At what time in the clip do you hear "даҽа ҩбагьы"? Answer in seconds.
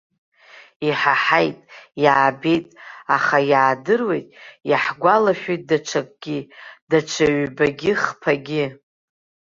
6.89-7.93